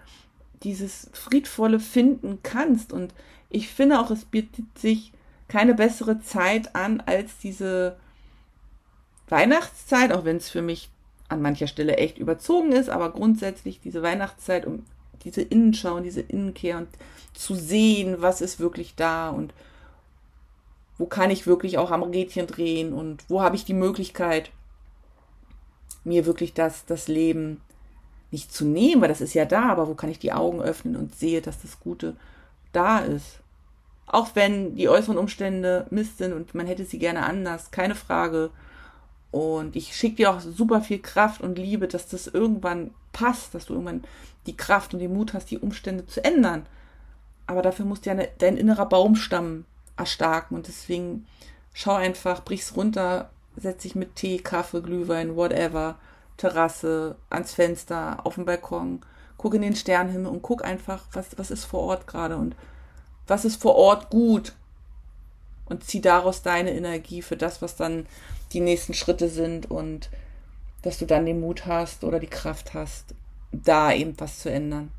dieses 0.64 1.10
Friedvolle 1.14 1.80
finden 1.80 2.40
kannst. 2.44 2.94
Und 2.94 3.14
ich 3.50 3.70
finde 3.70 4.00
auch, 4.00 4.12
es 4.12 4.26
bietet 4.26 4.78
sich 4.78 5.12
keine 5.48 5.74
bessere 5.74 6.22
Zeit 6.22 6.76
an 6.76 7.02
als 7.02 7.38
diese 7.40 7.98
Weihnachtszeit, 9.28 10.12
auch 10.12 10.26
wenn 10.26 10.38
es 10.38 10.50
für 10.50 10.62
mich 10.62 10.90
an 11.30 11.42
mancher 11.42 11.68
Stelle 11.68 11.98
echt 11.98 12.18
überzogen 12.18 12.74
ist, 12.74 12.90
aber 12.90 13.12
grundsätzlich 13.12 13.80
diese 13.80 14.02
Weihnachtszeit, 14.02 14.66
um 14.66 14.86
diese 15.24 15.42
Innenschau 15.42 15.96
und 15.96 16.04
diese 16.04 16.22
Innenkehr 16.22 16.78
und 16.78 16.90
zu 17.34 17.56
sehen, 17.56 18.18
was 18.20 18.42
ist 18.42 18.60
wirklich 18.60 18.96
da 18.96 19.30
und 19.30 19.54
wo 20.98 21.06
kann 21.06 21.32
ich 21.32 21.48
wirklich 21.48 21.78
auch 21.78 21.92
am 21.92 22.04
Rädchen 22.04 22.48
drehen 22.48 22.94
und 22.94 23.24
wo 23.28 23.42
habe 23.42 23.56
ich 23.56 23.66
die 23.66 23.74
Möglichkeit, 23.74 24.52
mir 26.04 26.26
wirklich 26.26 26.54
das, 26.54 26.86
das 26.86 27.08
Leben 27.08 27.62
nicht 28.32 28.54
zu 28.54 28.66
nehmen, 28.66 29.02
weil 29.02 29.10
das 29.10 29.22
ist 29.22 29.34
ja 29.34 29.46
da, 29.46 29.70
aber 29.70 29.88
wo 29.88 29.94
kann 29.94 30.10
ich 30.10 30.20
die 30.20 30.32
Augen 30.32 30.62
öffnen 30.62 30.96
und 30.96 31.16
sehe, 31.16 31.42
dass 31.42 31.62
das 31.62 31.80
Gute 31.80 32.16
da 32.72 33.00
ist. 33.00 33.40
Auch 34.08 34.30
wenn 34.36 34.76
die 34.76 34.90
äußeren 34.90 35.18
Umstände 35.18 35.86
Mist 35.90 36.18
sind 36.18 36.34
und 36.34 36.56
man 36.56 36.66
hätte 36.66 36.86
sie 36.86 37.00
gerne 37.00 37.24
anders, 37.26 37.72
keine 37.72 37.96
Frage. 37.96 38.50
Und 39.32 39.76
ich 39.76 39.96
schicke 39.96 40.18
dir 40.18 40.32
auch 40.32 40.42
super 40.42 40.82
viel 40.82 41.00
Kraft 41.00 41.42
und 41.42 41.58
Liebe, 41.58 41.88
dass 41.88 42.08
das 42.08 42.28
irgendwann 42.28 42.92
passt, 43.14 43.54
dass 43.54 43.68
du 43.68 43.74
irgendwann 43.74 44.04
die 44.46 44.58
Kraft 44.58 44.94
und 44.94 45.00
den 45.00 45.14
Mut 45.14 45.34
hast, 45.34 45.52
die 45.52 45.60
Umstände 45.60 46.06
zu 46.06 46.24
ändern. 46.24 46.66
Aber 47.48 47.62
dafür 47.62 47.86
musst 47.86 48.06
du 48.06 48.10
ja 48.12 48.24
dein 48.40 48.58
innerer 48.58 48.86
Baumstamm 48.88 49.66
erstarken. 49.98 50.58
Und 50.58 50.68
deswegen 50.68 51.26
schau 51.74 51.94
einfach, 51.94 52.44
brich's 52.44 52.76
runter, 52.76 53.30
setz 53.56 53.84
dich 53.84 53.96
mit 53.96 54.16
Tee, 54.16 54.40
Kaffee, 54.40 54.82
Glühwein, 54.82 55.36
whatever 55.36 55.96
Terrasse, 56.38 57.16
ans 57.30 57.54
Fenster, 57.54 58.26
auf 58.26 58.36
dem 58.36 58.46
Balkon, 58.46 59.02
guck 59.38 59.54
in 59.54 59.62
den 59.62 59.76
Sternenhimmel 59.76 60.32
und 60.32 60.42
guck 60.42 60.64
einfach, 60.64 61.04
was, 61.14 61.38
was 61.38 61.52
ist 61.52 61.66
vor 61.66 61.82
Ort 61.82 62.08
gerade 62.08 62.38
und 62.38 62.56
was 63.28 63.46
ist 63.46 63.62
vor 63.62 63.76
Ort 63.76 64.10
gut. 64.10 64.54
Und 65.66 65.84
zieh 65.86 66.02
daraus 66.02 66.42
deine 66.42 66.74
Energie 66.74 67.22
für 67.22 67.38
das, 67.38 67.62
was 67.62 67.76
dann 67.76 68.06
die 68.52 68.60
nächsten 68.60 68.94
Schritte 68.94 69.30
sind 69.30 69.72
und 69.72 70.10
dass 70.82 70.98
du 70.98 71.06
dann 71.06 71.26
den 71.26 71.40
Mut 71.40 71.66
hast 71.66 72.04
oder 72.04 72.20
die 72.20 72.28
Kraft 72.28 72.74
hast, 72.74 73.16
da 73.52 73.94
eben 73.94 74.20
was 74.20 74.40
zu 74.40 74.52
ändern, 74.52 74.92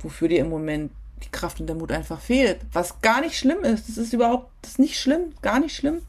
wofür 0.00 0.28
dir 0.28 0.40
im 0.40 0.50
Moment 0.50 0.92
die 1.24 1.30
Kraft 1.30 1.60
und 1.60 1.66
der 1.66 1.76
Mut 1.76 1.92
einfach 1.92 2.20
fehlt, 2.20 2.60
was 2.72 3.00
gar 3.00 3.20
nicht 3.20 3.36
schlimm 3.38 3.62
ist. 3.64 3.88
Das 3.88 3.98
ist 3.98 4.12
überhaupt, 4.12 4.50
das 4.62 4.72
ist 4.72 4.78
nicht 4.78 4.98
schlimm, 4.98 5.32
gar 5.42 5.60
nicht 5.60 5.74
schlimm 5.76 6.02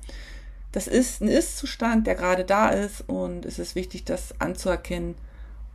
das 0.72 0.88
ist 0.88 1.22
ein 1.22 1.28
Ist-Zustand, 1.28 2.08
der 2.08 2.16
gerade 2.16 2.46
da 2.46 2.70
ist 2.70 3.04
und 3.08 3.46
es 3.46 3.60
ist 3.60 3.76
wichtig, 3.76 4.06
das 4.06 4.40
anzuerkennen. 4.40 5.16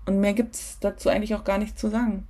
Und 0.06 0.20
mehr 0.20 0.32
gibt 0.32 0.54
es 0.54 0.78
dazu 0.80 1.08
eigentlich 1.08 1.34
auch 1.34 1.44
gar 1.44 1.58
nicht 1.58 1.78
zu 1.78 1.88
sagen. 1.88 2.26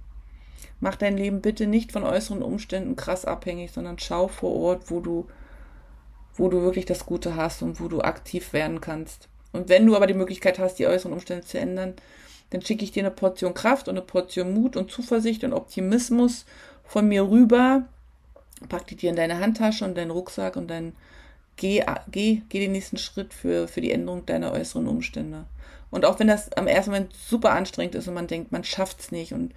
Mach 0.81 0.97
dein 0.97 1.17
Leben 1.17 1.43
bitte 1.43 1.67
nicht 1.67 1.93
von 1.93 2.03
äußeren 2.03 2.43
Umständen 2.43 2.97
krass 2.97 3.25
abhängig, 3.25 3.71
sondern 3.71 3.99
schau 3.99 4.29
vor 4.29 4.53
Ort, 4.53 4.91
wo 4.91 5.01
du, 5.01 5.27
wo 6.35 6.49
du 6.49 6.63
wirklich 6.63 6.87
das 6.87 7.07
Gute 7.07 7.37
hast 7.37 7.63
und 7.63 7.81
wo 7.81 7.89
du 7.89 8.01
aktiv 8.01 8.53
werden 8.53 8.81
kannst. 8.81 9.29
Und 9.53 9.69
wenn 9.69 9.87
du 9.87 9.95
aber 9.95 10.07
die 10.07 10.15
Möglichkeit 10.15 10.59
hast, 10.59 10.79
die 10.79 10.87
äußeren 10.87 11.13
Umstände 11.13 11.45
zu 11.45 11.59
ändern, 11.59 11.95
dann 12.51 12.63
schicke 12.63 12.85
ich 12.85 12.93
dir 12.93 13.03
eine 13.03 13.11
Portion 13.11 13.55
Kraft 13.55 13.89
und 13.89 13.97
eine 13.97 14.07
Portion 14.07 14.53
Mut 14.55 14.77
und 14.77 14.91
Zuversicht 14.91 15.45
und 15.45 15.53
Optimismus 15.53 16.47
von 16.87 17.09
mir 17.09 17.29
rüber. 17.29 17.85
Pack 18.69 18.87
die 18.87 18.97
dir 18.97 19.11
in 19.11 19.17
deine 19.17 19.39
Handtasche 19.39 19.85
und 19.85 19.97
deinen 19.97 20.11
Rucksack 20.11 20.57
und 20.57 20.69
dein 20.69 20.95
geh, 21.57 21.85
geh, 22.11 22.43
geh 22.49 22.61
den 22.61 22.73
nächsten 22.73 22.99
Schritt 22.99 23.35
für, 23.35 23.69
für 23.69 23.81
die 23.81 23.93
Änderung 23.93 24.25
deiner 24.27 24.53
äußeren 24.53 24.87
Umstände. 24.87 25.45
Und 25.91 26.05
auch 26.05 26.19
wenn 26.19 26.27
das 26.27 26.53
am 26.53 26.67
ersten 26.67 26.91
Moment 26.91 27.15
super 27.15 27.53
anstrengend 27.53 27.95
ist 27.95 28.09
und 28.09 28.15
man 28.15 28.27
denkt, 28.27 28.53
man 28.53 28.65
schafft 28.65 29.01
es 29.01 29.13
nicht 29.13 29.33
und 29.33 29.55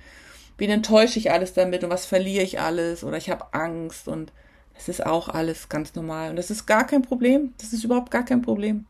wen 0.57 0.69
enttäusche 0.69 1.19
ich 1.19 1.31
alles 1.31 1.53
damit 1.53 1.83
und 1.83 1.89
was 1.89 2.05
verliere 2.05 2.43
ich 2.43 2.59
alles 2.59 3.03
oder 3.03 3.17
ich 3.17 3.29
habe 3.29 3.53
Angst 3.53 4.07
und 4.07 4.31
das 4.75 4.87
ist 4.87 5.05
auch 5.05 5.27
alles 5.27 5.67
ganz 5.67 5.95
normal 5.95 6.29
und 6.29 6.35
das 6.35 6.51
ist 6.51 6.65
gar 6.65 6.85
kein 6.85 7.01
Problem. 7.01 7.53
Das 7.57 7.73
ist 7.73 7.83
überhaupt 7.83 8.11
gar 8.11 8.23
kein 8.23 8.41
Problem. 8.41 8.85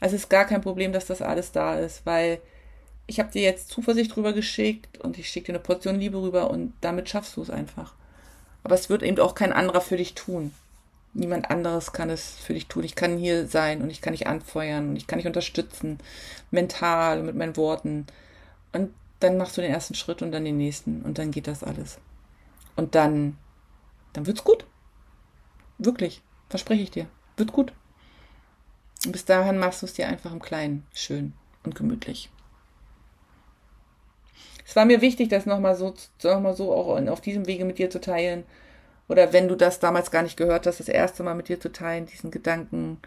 Es 0.00 0.12
ist 0.12 0.28
gar 0.28 0.46
kein 0.46 0.62
Problem, 0.62 0.92
dass 0.92 1.06
das 1.06 1.22
alles 1.22 1.52
da 1.52 1.78
ist, 1.78 2.04
weil 2.04 2.40
ich 3.06 3.18
habe 3.18 3.30
dir 3.30 3.42
jetzt 3.42 3.68
Zuversicht 3.70 4.16
rüber 4.16 4.32
geschickt 4.32 4.98
und 4.98 5.18
ich 5.18 5.28
schicke 5.28 5.46
dir 5.46 5.52
eine 5.52 5.62
Portion 5.62 5.98
Liebe 5.98 6.20
rüber 6.20 6.50
und 6.50 6.72
damit 6.80 7.08
schaffst 7.08 7.36
du 7.36 7.42
es 7.42 7.50
einfach. 7.50 7.94
Aber 8.64 8.74
es 8.74 8.88
wird 8.88 9.02
eben 9.02 9.18
auch 9.18 9.34
kein 9.34 9.52
anderer 9.52 9.80
für 9.80 9.96
dich 9.96 10.14
tun. 10.14 10.52
Niemand 11.14 11.50
anderes 11.50 11.92
kann 11.92 12.08
es 12.08 12.36
für 12.36 12.54
dich 12.54 12.68
tun. 12.68 12.84
Ich 12.84 12.94
kann 12.94 13.18
hier 13.18 13.46
sein 13.46 13.82
und 13.82 13.90
ich 13.90 14.00
kann 14.00 14.14
dich 14.14 14.26
anfeuern 14.26 14.90
und 14.90 14.96
ich 14.96 15.06
kann 15.06 15.18
dich 15.18 15.26
unterstützen, 15.26 15.98
mental 16.50 17.20
und 17.20 17.26
mit 17.26 17.36
meinen 17.36 17.56
Worten. 17.56 18.06
Und 18.72 18.94
dann 19.20 19.36
machst 19.36 19.56
du 19.56 19.60
den 19.60 19.72
ersten 19.72 19.94
Schritt 19.94 20.22
und 20.22 20.32
dann 20.32 20.44
den 20.44 20.56
nächsten 20.56 21.02
und 21.02 21.18
dann 21.18 21.30
geht 21.30 21.48
das 21.48 21.62
alles. 21.62 21.98
Und 22.76 22.94
dann, 22.94 23.36
dann 24.14 24.26
wird's 24.26 24.44
gut. 24.44 24.64
Wirklich, 25.76 26.22
verspreche 26.48 26.82
ich 26.82 26.90
dir. 26.90 27.06
Wird 27.36 27.52
gut. 27.52 27.72
Und 29.04 29.12
bis 29.12 29.24
dahin 29.24 29.58
machst 29.58 29.82
du 29.82 29.86
es 29.86 29.94
dir 29.94 30.08
einfach 30.08 30.32
im 30.32 30.40
Kleinen 30.40 30.86
schön 30.94 31.34
und 31.64 31.74
gemütlich. 31.74 32.30
Es 34.66 34.76
war 34.76 34.84
mir 34.84 35.00
wichtig, 35.00 35.28
das 35.28 35.46
nochmal 35.46 35.74
so, 35.76 35.94
noch 36.22 36.54
so 36.54 36.72
auch 36.72 37.00
auf 37.08 37.20
diesem 37.20 37.46
Wege 37.46 37.64
mit 37.64 37.78
dir 37.78 37.90
zu 37.90 38.00
teilen. 38.00 38.44
Oder 39.08 39.32
wenn 39.32 39.48
du 39.48 39.56
das 39.56 39.80
damals 39.80 40.10
gar 40.10 40.22
nicht 40.22 40.36
gehört 40.36 40.66
hast, 40.66 40.80
das 40.80 40.88
erste 40.88 41.22
Mal 41.22 41.34
mit 41.34 41.48
dir 41.48 41.60
zu 41.60 41.72
teilen, 41.72 42.06
diesen 42.06 42.30
Gedanken, 42.30 42.98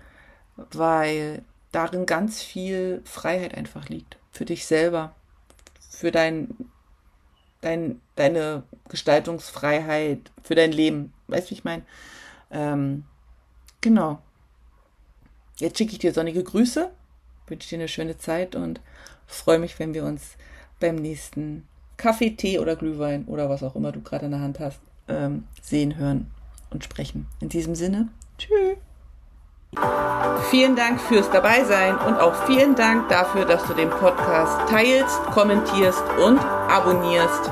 weil 0.58 1.42
darin 1.72 2.06
ganz 2.06 2.42
viel 2.42 3.02
Freiheit 3.06 3.56
einfach 3.56 3.90
liegt. 3.90 4.18
Für 4.32 4.46
dich 4.46 4.66
selber, 4.66 5.16
für 5.90 6.12
dein, 6.12 6.50
dein, 7.62 8.02
deine 8.16 8.64
Gestaltungsfreiheit, 8.90 10.32
für 10.44 10.56
dein 10.56 10.72
Leben. 10.72 11.14
Weißt 11.28 11.48
du, 11.48 11.52
wie 11.52 11.56
ich 11.56 11.64
meine? 11.64 11.84
Ähm, 12.52 13.06
genau. 13.82 14.22
Jetzt 15.58 15.78
schicke 15.78 15.94
ich 15.94 16.00
dir 16.00 16.14
sonnige 16.14 16.44
Grüße, 16.44 16.92
wünsche 17.48 17.70
dir 17.70 17.80
eine 17.80 17.88
schöne 17.88 18.18
Zeit 18.18 18.56
und 18.56 18.82
freue 19.26 19.60
mich, 19.60 19.80
wenn 19.80 19.94
wir 19.94 20.04
uns 20.04 20.36
beim 20.80 20.96
nächsten 20.96 21.68
Kaffee, 21.98 22.32
Tee 22.32 22.60
oder 22.60 22.76
Glühwein 22.76 23.26
oder 23.26 23.50
was 23.50 23.64
auch 23.64 23.76
immer 23.76 23.92
du 23.92 24.02
gerade 24.02 24.26
in 24.26 24.32
der 24.32 24.42
Hand 24.42 24.60
hast, 24.60 24.80
ähm, 25.08 25.46
sehen, 25.62 25.98
hören 25.98 26.32
und 26.70 26.84
sprechen. 26.84 27.28
In 27.40 27.50
diesem 27.50 27.76
Sinne, 27.76 28.10
tschüss. 28.38 28.78
Vielen 30.50 30.76
Dank 30.76 31.02
fürs 31.02 31.30
Dabeisein 31.32 31.98
und 31.98 32.18
auch 32.20 32.46
vielen 32.46 32.76
Dank 32.76 33.10
dafür, 33.10 33.46
dass 33.46 33.66
du 33.66 33.74
den 33.74 33.90
Podcast 33.90 34.70
teilst, 34.70 35.22
kommentierst 35.32 36.04
und 36.24 36.40
abonnierst. 36.40 37.52